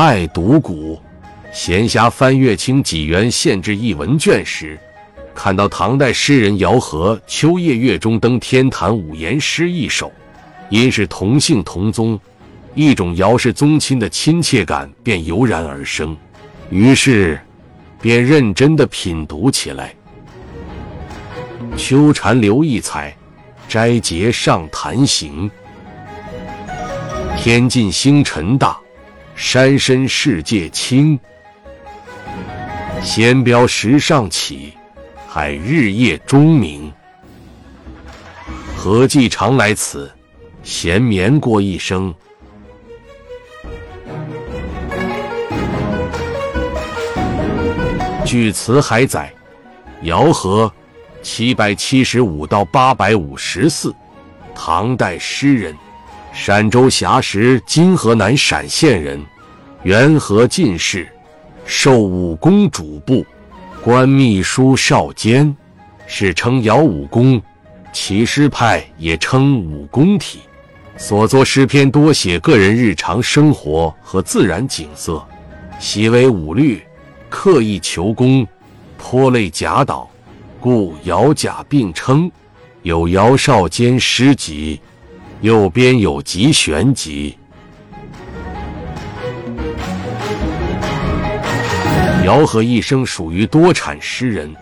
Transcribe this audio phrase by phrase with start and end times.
[0.00, 0.96] 爱读古，
[1.52, 4.78] 闲暇翻阅《清纪元县志》一文卷时，
[5.34, 10.12] 看到唐代诗人姚和《秋夜月中登天坛》五言诗一首，
[10.70, 12.16] 因是同姓同宗，
[12.76, 16.16] 一种姚氏宗亲的亲切感便油然而生，
[16.70, 17.40] 于是
[18.00, 19.92] 便认真的品读起来。
[21.76, 23.12] 秋蝉留一采，
[23.68, 25.50] 摘节上坛行。
[27.36, 28.78] 天尽星辰大，
[29.38, 31.16] 山深世界清。
[33.00, 34.72] 仙标石上起，
[35.28, 36.92] 海日夜钟鸣。
[38.76, 40.10] 何计常来此，
[40.64, 42.12] 闲眠过一生。
[48.24, 49.32] 据词海载，
[50.02, 50.70] 姚和。
[51.20, 53.94] 七百七十五到八百五十四，
[54.54, 55.76] 唐代诗人，
[56.40, 59.20] 陕州峡石（今河南陕县人），
[59.82, 61.06] 元和进士，
[61.66, 63.26] 授武功主簿，
[63.82, 65.54] 官秘书少监，
[66.06, 67.42] 史称姚武功。
[67.92, 70.38] 其诗派也称武功体，
[70.96, 75.20] 所作诗篇多写个人日常生活和自然景色，
[75.80, 76.80] 习为武律，
[77.28, 78.46] 刻意求工，
[78.96, 80.08] 颇类贾岛。
[80.60, 82.30] 故姚贾并称，
[82.82, 84.80] 有姚少监诗集，
[85.40, 87.36] 右边有集选集。
[92.24, 94.52] 姚和一生属于多产诗人，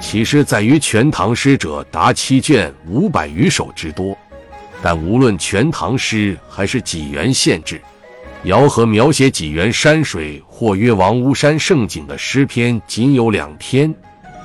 [0.00, 4.16] 其诗在于《全唐诗》者达七卷五百余首之多。
[4.82, 7.76] 但无论《全唐诗》还是《济源县志》，
[8.42, 13.94] 姚和描写济源山水或曰王屋山胜景的诗篇仅有两篇。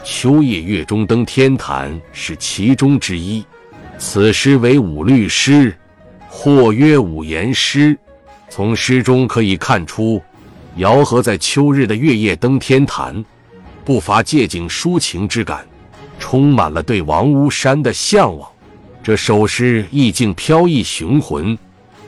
[0.03, 3.43] 秋夜月中登天坛是其中之一，
[4.05, 5.73] 此诗为五律诗，
[6.27, 7.97] 或曰五言诗。
[8.49, 10.21] 从诗中可以看出，
[10.75, 13.23] 姚和在秋日的月夜登天坛，
[13.85, 15.65] 不乏借景抒情之感，
[16.19, 18.47] 充满了对王屋山的向往。
[19.01, 21.57] 这首诗意境飘逸雄浑，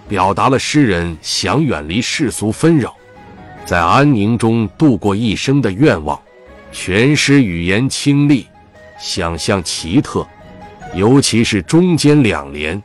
[0.07, 2.93] 表达了诗人想远离世俗纷扰，
[3.65, 6.19] 在安宁中度过一生的愿望。
[6.73, 8.45] 全诗语言清丽，
[8.99, 10.27] 想象奇特，
[10.95, 12.81] 尤其是中间两联，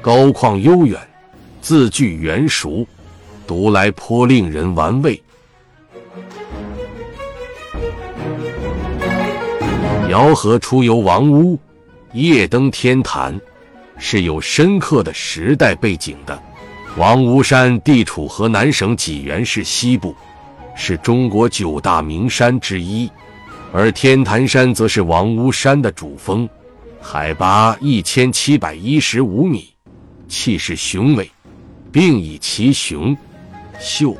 [0.00, 1.00] 高旷悠远，
[1.60, 2.84] 字句圆熟，
[3.46, 5.22] 读来颇令人玩味。
[10.10, 11.56] 姚和出游王屋，
[12.12, 13.40] 夜登天坛，
[13.98, 16.36] 是有深刻的时代背景的。
[16.96, 20.14] 王屋山地处河南省济源市西部。
[20.76, 23.08] 是中国九大名山之一，
[23.72, 26.48] 而天坛山则是王屋山的主峰，
[27.06, 29.68] 海拔一千七百一十五米，
[30.26, 31.30] 气势雄伟，
[31.92, 33.14] 并以其雄、
[33.78, 34.16] 秀、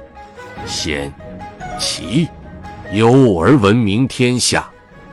[0.66, 1.10] 险、
[1.80, 2.28] 奇、
[2.92, 4.68] 幽而闻名天下。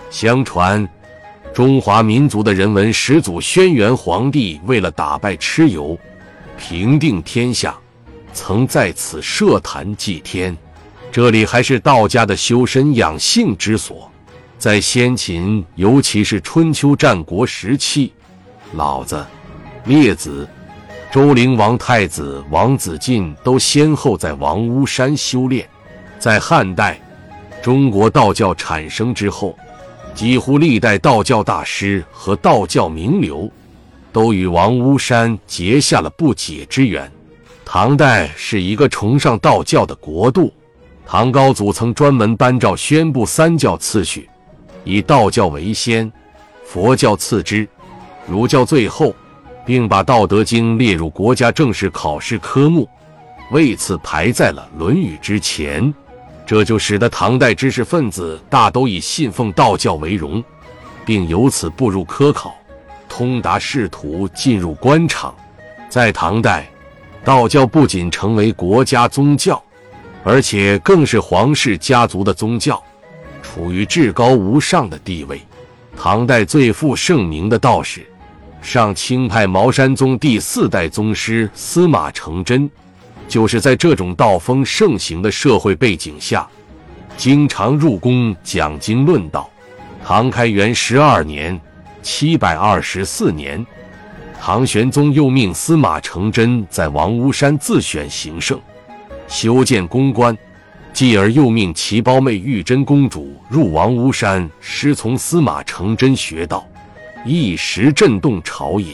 [0.10, 0.86] 相传，
[1.54, 5.98] 中华民族的人文始祖轩辕皇帝为了打败蚩尤，
[6.58, 7.74] 平定天下，
[8.34, 10.56] 曾在此设坛祭天。
[11.10, 14.12] 这里还是道家的修身养性之所，
[14.62, 18.14] 在先秦，尤其是春秋战国时期，
[18.76, 19.26] 老子、
[19.86, 20.48] 列子、
[21.12, 25.68] 周灵王太子王子晋都先后在王屋山修炼。
[26.20, 27.02] 在汉代，
[27.60, 29.58] 中国道教产生之后，
[30.14, 33.52] 几乎历代道教大师和道教名流
[34.14, 37.12] 都与王屋山结下了不解之缘。
[37.66, 40.54] 唐代是一个崇尚道教的国度。
[41.04, 44.30] 唐高祖曾专门颁诏宣布三教次序，
[44.84, 46.12] 以道教为先，
[46.66, 47.68] 佛教次之，
[48.28, 49.16] 儒教最后，
[49.66, 52.88] 并把《道德经》列入国家正式考试科目，
[53.52, 55.94] 为此排在了《论语》之前。
[56.46, 60.44] 这就使得唐代知识分子大都以信奉道教为荣，
[61.06, 62.54] 并由此步入科考，
[63.08, 65.34] 通达仕途，进入官场。
[65.90, 66.70] 在唐代，
[67.24, 69.62] 道教不仅成为国家宗教。
[70.24, 72.80] 而且更是皇室家族的宗教，
[73.42, 75.42] 处于至高无上的地位。
[75.98, 78.06] 唐代最负盛名的道士，
[78.62, 82.70] 上清派茅山宗第四代宗师司马承祯，
[83.28, 86.48] 就是在这种道风盛行的社会背景下，
[87.18, 89.50] 经常入宫讲经论道。
[90.04, 91.60] 唐开元十二年
[92.02, 93.64] （七百二十四年），
[94.42, 98.60] 唐玄宗又命司马承祯在王屋山自选行胜。
[99.28, 100.36] 修建宫观，
[100.94, 106.68] 继而又命其胞妹玉贞公主入王屋山师从司马承祯学道，
[107.26, 108.94] 一时震动朝野。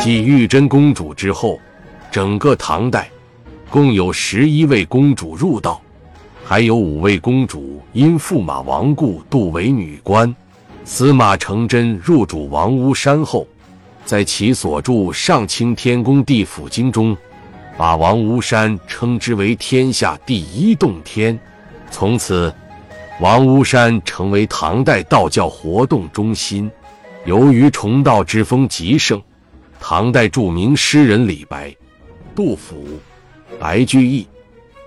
[0.00, 1.58] 继玉贞公主之后，
[2.10, 3.08] 整个唐代
[3.70, 5.80] 共有十一位公主入道，
[6.44, 10.34] 还有五位公主因驸马亡故度为女官。
[10.84, 13.46] 司马承祯入主王屋山后，
[14.06, 17.16] 在其所著《上清天宫地府经》中，
[17.76, 21.36] 把王屋山称之为天下第一洞天，
[21.90, 22.54] 从此
[23.20, 26.70] 王屋山成为唐代道教活动中心。
[27.24, 29.20] 由于崇道之风极盛，
[29.80, 31.74] 唐代著名诗人李白、
[32.32, 32.86] 杜甫、
[33.58, 34.24] 白居易、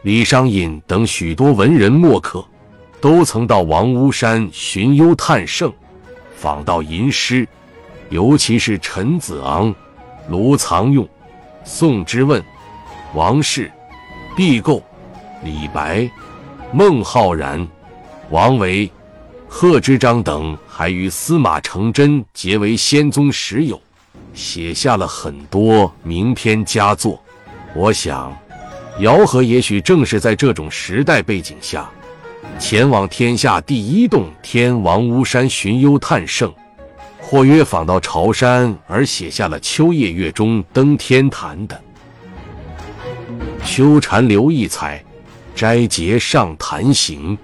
[0.04, 2.42] 李商隐等许多文人墨客，
[3.02, 5.70] 都曾到王屋山寻幽探胜。
[6.38, 7.46] 访道吟诗，
[8.10, 9.74] 尤其是陈子昂、
[10.30, 11.08] 卢藏用、
[11.64, 12.44] 宋之问、
[13.14, 13.72] 王氏、
[14.36, 14.82] 毕构、
[15.44, 16.10] 李白、
[16.72, 17.68] 孟浩然、
[18.30, 18.92] 王维、
[19.48, 23.80] 贺知章等，还与司马承祯结为仙宗十友，
[24.34, 27.22] 写下了很多名篇佳作。
[27.76, 28.36] 我想，
[29.00, 31.90] 姚和也许正是在这种时代背景下。
[32.58, 36.54] 前往天下第一洞天王屋山寻幽探胜，
[37.30, 41.80] 或约访到潮山而写下了《秋夜月中登天坛》的
[43.64, 45.06] “秋蝉留异彩，
[45.54, 47.38] 斋节上坛行”。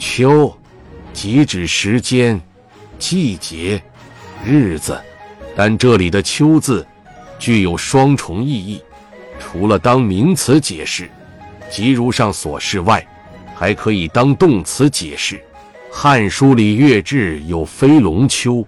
[0.00, 0.56] 秋，
[1.12, 2.40] 即指时间、
[2.98, 3.78] 季节、
[4.42, 4.98] 日子，
[5.54, 6.86] 但这里的“秋”字
[7.38, 8.80] 具有双重意义，
[9.38, 11.10] 除了当名词解释，
[11.70, 13.06] 即如上所示外。
[13.54, 15.36] 还可以当动词解释，
[15.90, 18.66] 《汉书》里《乐志》有“飞龙秋，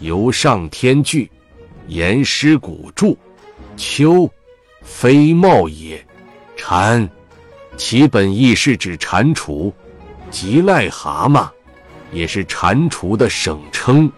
[0.00, 1.30] 由上天句”，
[1.88, 3.16] 岩诗古注，
[3.76, 4.30] 秋，
[4.82, 6.04] 飞茂也。
[6.56, 7.08] 蝉，
[7.76, 9.72] 其本意是指蟾蜍，
[10.30, 11.48] 即癞蛤蟆，
[12.12, 14.10] 也是蟾蜍的省称。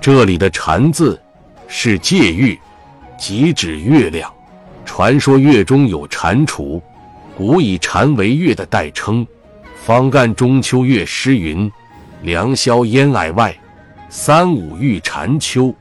[0.00, 1.20] 这里的“蟾”字
[1.68, 2.58] 是借喻，
[3.18, 4.32] 即指月亮。
[4.84, 6.82] 传说月中有蟾蜍，
[7.36, 9.24] 古以蟾为月的代称。
[9.84, 11.70] 方干中秋月诗云
[12.22, 13.56] ：“良宵烟霭外，
[14.14, 15.74] 三五遇蟾蜍。”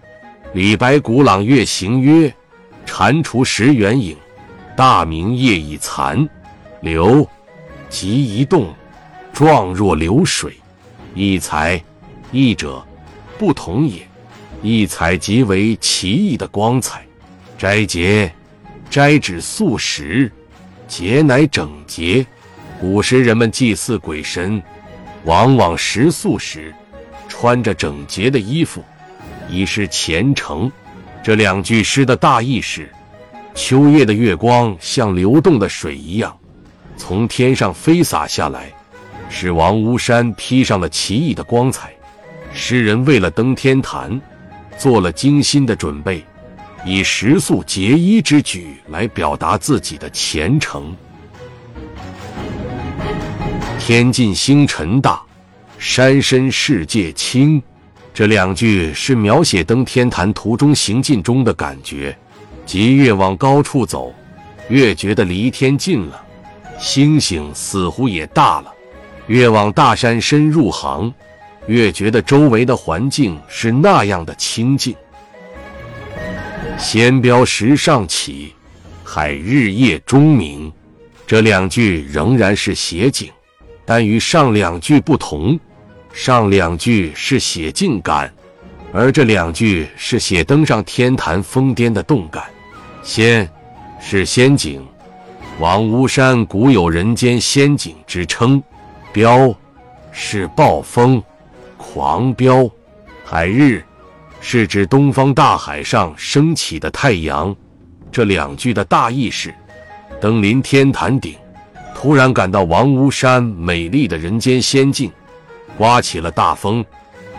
[0.55, 2.33] 李白《古朗月行》曰
[2.87, 4.15] ：“蟾蜍蚀圆影，
[4.75, 6.27] 大明夜已残。
[6.79, 7.27] 流，
[7.89, 8.73] 即一动，
[9.33, 10.53] 状若流水。
[11.13, 11.83] 异彩，
[12.31, 12.81] 异者，
[13.37, 14.01] 不同也。
[14.63, 17.05] 异彩即为奇异的光彩。
[17.57, 18.33] 斋节，
[18.89, 20.31] 斋指素食，
[20.87, 22.25] 节乃整洁。”
[22.79, 24.63] 古时人们祭祀鬼神，
[25.25, 26.73] 往往食素食
[27.41, 28.83] 穿着整洁的衣服，
[29.49, 30.71] 以示虔诚。
[31.23, 32.87] 这两句诗的大意是：
[33.55, 36.37] 秋夜的月光像流动的水一样，
[36.95, 38.71] 从天上飞洒下来，
[39.27, 41.91] 使王屋山披上了奇异的光彩。
[42.53, 44.21] 诗人为了登天坛，
[44.77, 46.23] 做了精心的准备，
[46.85, 50.95] 以食宿结衣之举来表达自己的虔诚。
[53.79, 55.19] 天尽星辰大，
[55.83, 57.59] 山深世界清。
[58.13, 62.15] 这两句是描写登天坛途中行进中的感觉，
[62.67, 64.13] 即越往高处走，
[64.69, 66.23] 越觉得离天近了，
[66.77, 68.71] 星星似乎也大了；
[69.25, 71.11] 越往大山深入行，
[71.65, 74.95] 越觉得周围的环境是那样的清静。
[76.77, 78.53] 仙标石上起，
[79.03, 80.71] 海日夜钟鸣。
[81.25, 83.31] 这两句仍然是写景。
[83.83, 85.59] 但与上两句不同，
[86.13, 88.31] 上两句是写静感，
[88.93, 92.43] 而这两句是写登上天坛疯癫的动感。
[93.01, 93.49] 仙
[93.99, 94.85] 是仙境，
[95.59, 98.61] 王屋山古有人间仙境之称；
[99.11, 99.53] 飙
[100.11, 101.21] 是暴风、
[101.77, 102.69] 狂飙；
[103.23, 103.83] 海日
[104.41, 107.55] 是指东方大海上升起的太阳。
[108.11, 109.53] 这两句的大意是：
[110.19, 111.35] 登临天坛顶。
[111.95, 115.11] 突然感到王屋山美丽的人间仙境，
[115.81, 116.85] 刮起了大风，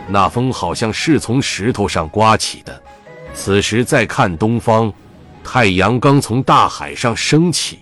[0.09, 2.83] 那风好像是从石头上刮起的。
[3.33, 4.91] 此时再看东方，
[5.45, 7.79] 太阳刚从大海上升起，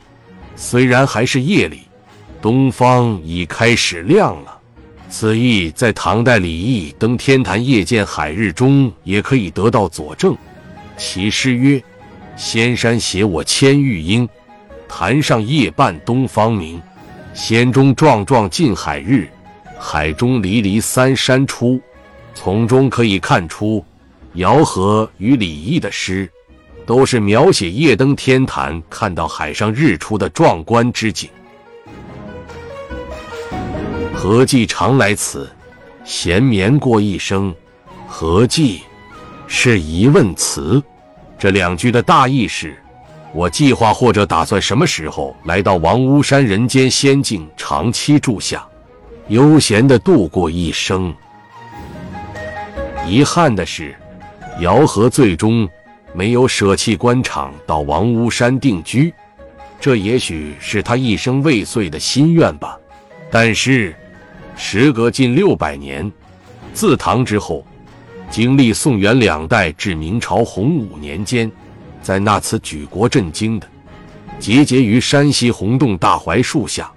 [0.56, 1.88] 虽然还是夜里，
[2.40, 4.56] 东方已开始亮了。
[5.10, 10.38] 此意在唐代李益登天坛夜见海日中也可以得到佐证。
[10.96, 11.82] 其诗曰
[12.38, 14.30] ：“仙山携我千玉英。”
[14.88, 16.80] 潭上夜半东方明，
[17.34, 19.28] 仙中壮壮近海日，
[19.84, 21.82] 海中离离三山出。
[22.36, 23.84] 从中可以看出，
[24.36, 26.30] 姚和与李益的诗，
[26.86, 31.28] 都是描写夜登天坛，看到海上日出的壮观之景。
[34.14, 35.50] 何计常来此，
[36.06, 37.54] 闲眠过一生。
[38.08, 38.82] 何计
[39.48, 40.82] 是疑问词，
[41.40, 42.78] 这两句的大意是：
[43.34, 48.66] 我计划或者打算什么时候来到王屋山人间仙境长期住下，
[49.32, 51.16] 悠闲的度过一生。
[53.08, 53.96] 遗憾的是，
[54.60, 55.68] 姚和最终
[56.14, 59.14] 没有舍弃官场到王屋山定居，
[59.80, 62.78] 这也许是他一生未遂的心愿吧。
[63.32, 63.96] 但是，
[64.58, 66.12] 时隔近六百年，
[66.74, 67.66] 自唐之后，
[68.30, 71.50] 经历宋元两代至明朝洪武年间，
[72.02, 73.68] 在那次举国震惊的
[74.40, 76.92] 集结于山西洪洞大槐树下，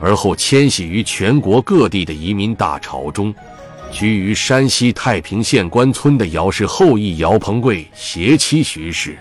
[0.00, 3.34] 而后迁徙于全国各地的移民大潮中。
[3.90, 9.16] 居于山西太平县关村的姚氏后裔姚鹏贵携妻徐氏，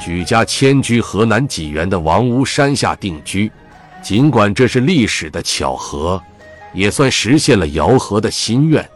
[0.00, 3.52] 举家迁居河南济源的王屋山下定居。
[4.00, 6.22] 尽管这是历史的巧合，
[6.72, 8.88] 也算实现了姚和的心愿。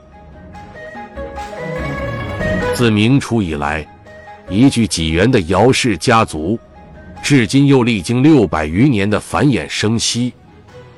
[2.74, 3.86] 自明初以来，
[4.48, 6.58] 移居济源的姚氏家族，
[7.22, 10.32] 至今又历经六百余年的繁衍生息，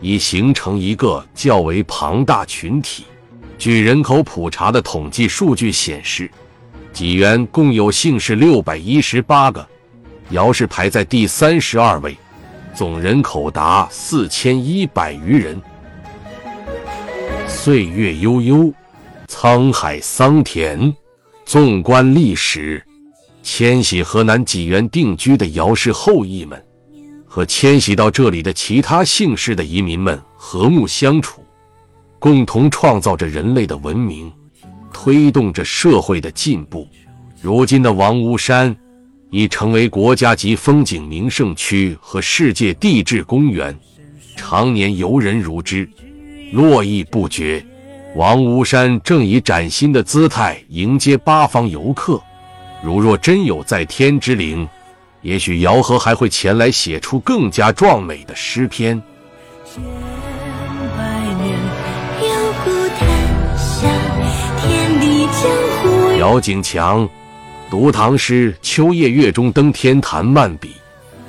[0.05, 3.07] 已形成一个较为庞大群体。
[3.57, 6.31] 据人口普查的统计数据显示，
[6.93, 9.67] 济源共有姓氏六百一十八个，
[10.29, 12.15] 姚氏排在第三十二位，
[12.75, 15.59] 总人口达四千一百余人。
[17.49, 18.71] 岁月悠悠，
[19.27, 20.95] 沧海桑田。
[21.47, 22.83] 纵观历史，
[23.43, 26.64] 迁徙河南济源定居的姚氏后裔们，
[27.35, 31.45] 和迁徙到这里的其他姓氏的移民们和睦相处。
[32.21, 34.33] 共同创造着人类的文明，
[34.93, 36.89] 推动着社会的进步。
[37.43, 38.73] 如今的王屋山
[39.31, 43.77] 已成为国家级风景名胜区和世界地质公园，
[44.37, 45.91] 常年游人如织，
[46.53, 47.67] 络绎不绝。
[48.15, 52.23] 王屋山正以崭新的姿态迎接八方游客。
[52.81, 54.69] 如若真有在天之灵，
[55.25, 59.03] 也许姚和还会前来写出更加壮美的诗篇。
[66.19, 67.09] 姚景强
[67.71, 70.75] 读唐诗《秋夜月中登天坛》漫笔，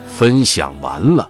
[0.05, 1.29] 分享完了。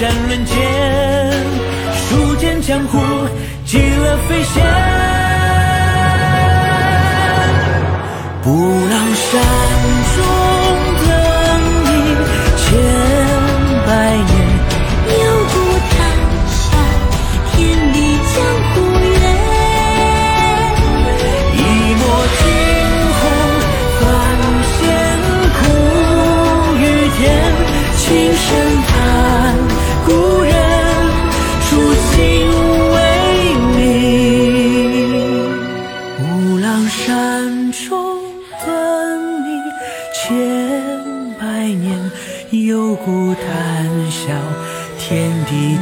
[0.00, 0.56] 音推战论剑。
[1.94, 2.98] 书剑江湖，
[3.66, 4.64] 极乐飞仙。
[8.42, 9.59] 不老山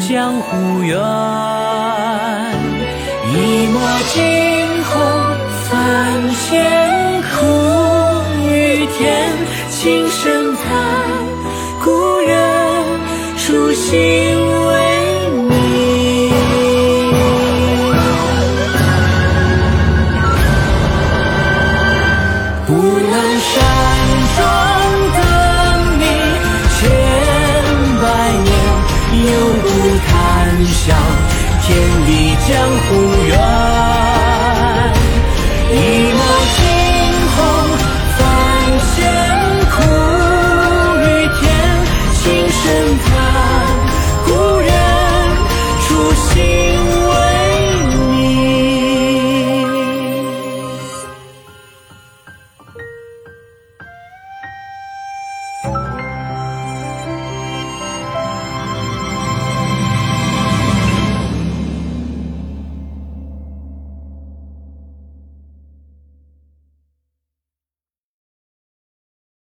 [0.08, 0.98] 江湖远，
[3.26, 3.78] 一抹
[4.14, 4.94] 惊鸿
[5.68, 6.97] 三千